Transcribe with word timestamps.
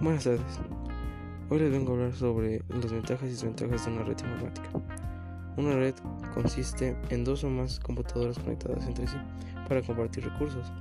Buenas 0.00 0.24
tardes. 0.24 0.58
Hoy 1.50 1.58
les 1.58 1.70
vengo 1.70 1.92
a 1.92 1.96
hablar 1.96 2.14
sobre 2.14 2.62
las 2.70 2.90
ventajas 2.90 3.28
y 3.28 3.32
desventajas 3.32 3.84
de 3.84 3.92
una 3.92 4.02
red 4.02 4.16
informática. 4.18 4.70
Una 5.58 5.74
red 5.74 5.94
consiste 6.32 6.96
en 7.10 7.22
dos 7.22 7.44
o 7.44 7.50
más 7.50 7.78
computadoras 7.80 8.38
conectadas 8.38 8.86
entre 8.86 9.06
sí 9.06 9.18
para 9.68 9.82
compartir 9.82 10.24
recursos. 10.24 10.72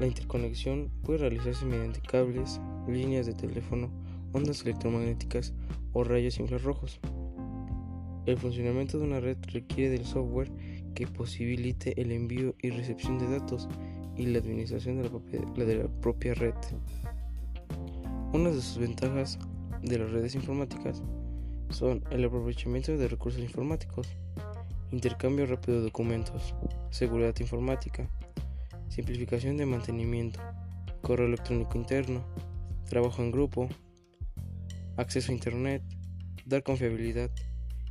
La 0.00 0.06
interconexión 0.06 0.90
puede 1.02 1.18
realizarse 1.18 1.66
mediante 1.66 2.00
cables, 2.00 2.58
líneas 2.88 3.26
de 3.26 3.34
teléfono, 3.34 3.90
ondas 4.32 4.62
electromagnéticas 4.62 5.52
o 5.92 6.02
rayos 6.02 6.40
infrarrojos. 6.40 7.00
El 8.24 8.38
funcionamiento 8.38 8.98
de 8.98 9.04
una 9.04 9.20
red 9.20 9.36
requiere 9.52 9.90
del 9.90 10.06
software 10.06 10.50
que 10.94 11.06
posibilite 11.06 12.00
el 12.00 12.12
envío 12.12 12.54
y 12.62 12.70
recepción 12.70 13.18
de 13.18 13.28
datos 13.28 13.68
y 14.16 14.24
la 14.24 14.38
administración 14.38 14.96
de 14.96 15.02
la 15.02 15.10
propia, 15.10 15.40
de 15.66 15.74
la 15.76 15.88
propia 16.00 16.32
red. 16.32 16.54
Una 18.32 18.50
de 18.50 18.60
sus 18.60 18.78
ventajas 18.78 19.40
de 19.82 19.98
las 19.98 20.12
redes 20.12 20.36
informáticas 20.36 21.02
son 21.68 22.04
el 22.12 22.24
aprovechamiento 22.24 22.96
de 22.96 23.08
recursos 23.08 23.40
informáticos, 23.40 24.06
intercambio 24.92 25.46
rápido 25.46 25.78
de 25.78 25.84
documentos, 25.86 26.54
seguridad 26.90 27.34
informática, 27.40 28.08
simplificación 28.88 29.56
de 29.56 29.66
mantenimiento, 29.66 30.38
correo 31.02 31.26
electrónico 31.26 31.76
interno, 31.76 32.24
trabajo 32.88 33.20
en 33.20 33.32
grupo, 33.32 33.68
acceso 34.96 35.32
a 35.32 35.34
Internet, 35.34 35.82
dar 36.46 36.62
confiabilidad 36.62 37.32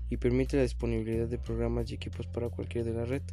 y 0.09 0.15
permite 0.15 0.55
la 0.55 0.63
disponibilidad 0.63 1.27
de 1.27 1.37
programas 1.37 1.91
y 1.91 1.95
equipos 1.95 2.27
para 2.27 2.47
cualquier 2.49 2.85
de 2.85 2.93
la 2.93 3.03
red. 3.03 3.23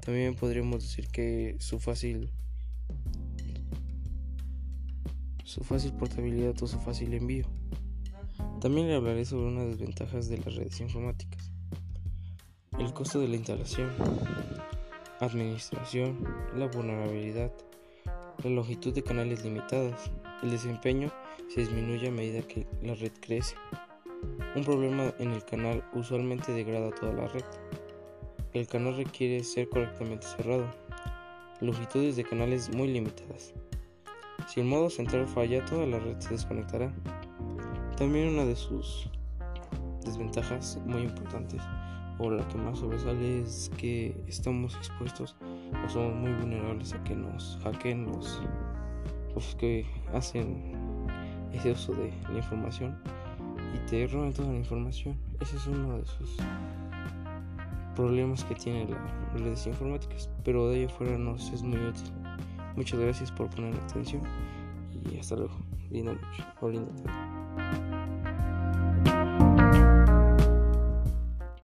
También 0.00 0.34
podríamos 0.34 0.82
decir 0.82 1.08
que 1.08 1.56
su 1.58 1.78
fácil 1.78 2.30
su 5.44 5.64
fácil 5.64 5.92
portabilidad 5.92 6.54
o 6.62 6.66
su 6.66 6.78
fácil 6.78 7.14
envío. 7.14 7.44
También 8.60 8.88
le 8.88 8.94
hablaré 8.94 9.24
sobre 9.24 9.46
unas 9.46 9.66
desventajas 9.66 10.28
de 10.28 10.38
las 10.38 10.54
redes 10.54 10.80
informáticas. 10.80 11.50
El 12.78 12.92
costo 12.92 13.20
de 13.20 13.28
la 13.28 13.36
instalación, 13.36 13.90
administración, 15.20 16.26
la 16.56 16.66
vulnerabilidad, 16.66 17.52
la 18.42 18.50
longitud 18.50 18.94
de 18.94 19.02
canales 19.02 19.44
limitadas, 19.44 20.10
el 20.42 20.50
desempeño 20.50 21.12
se 21.48 21.60
disminuye 21.60 22.08
a 22.08 22.12
medida 22.12 22.42
que 22.42 22.66
la 22.82 22.94
red 22.94 23.12
crece. 23.20 23.56
Un 24.56 24.64
problema 24.64 25.12
en 25.18 25.32
el 25.32 25.44
canal 25.44 25.84
usualmente 25.92 26.52
degrada 26.52 26.90
toda 26.90 27.12
la 27.12 27.28
red. 27.28 27.44
El 28.52 28.66
canal 28.66 28.96
requiere 28.96 29.44
ser 29.44 29.68
correctamente 29.68 30.26
cerrado. 30.26 30.66
Longitudes 31.60 32.16
de 32.16 32.24
canales 32.24 32.74
muy 32.74 32.88
limitadas. 32.88 33.54
Si 34.46 34.60
el 34.60 34.66
modo 34.66 34.90
central 34.90 35.26
falla, 35.26 35.64
toda 35.64 35.86
la 35.86 35.98
red 35.98 36.18
se 36.18 36.30
desconectará. 36.30 36.92
También 37.96 38.28
una 38.28 38.44
de 38.44 38.56
sus 38.56 39.08
desventajas 40.04 40.78
muy 40.84 41.02
importantes, 41.02 41.60
o 42.18 42.30
la 42.30 42.46
que 42.48 42.58
más 42.58 42.78
sobresale, 42.78 43.42
es 43.42 43.70
que 43.76 44.16
estamos 44.26 44.74
expuestos 44.76 45.36
o 45.84 45.88
somos 45.88 46.14
muy 46.14 46.32
vulnerables 46.32 46.92
a 46.92 47.02
que 47.04 47.14
nos 47.14 47.58
hackeen 47.62 48.06
los, 48.06 48.42
los 49.34 49.54
que 49.56 49.86
hacen 50.12 50.72
ese 51.52 51.72
uso 51.72 51.92
de 51.94 52.12
la 52.30 52.38
información 52.38 52.98
y 53.74 53.90
te 53.90 54.06
roban 54.06 54.32
toda 54.32 54.52
la 54.52 54.58
información. 54.58 55.16
Ese 55.40 55.56
es 55.56 55.66
uno 55.66 55.98
de 55.98 56.06
sus 56.06 56.36
problemas 57.94 58.44
que 58.44 58.54
tiene 58.54 58.86
las 58.86 59.40
redes 59.40 59.66
informáticas, 59.66 60.30
pero 60.44 60.68
de 60.68 60.80
ahí 60.80 60.84
afuera 60.84 61.16
nos 61.18 61.50
es 61.52 61.62
muy 61.62 61.78
útil. 61.78 62.10
Muchas 62.76 62.98
gracias 63.00 63.30
por 63.30 63.48
poner 63.50 63.74
atención 63.74 64.22
y 65.10 65.18
hasta 65.18 65.36
luego. 65.36 65.56
Linda 65.90 66.12
noche 66.14 66.44
o 66.60 66.70
linda 66.70 66.90
tarde. 67.02 67.81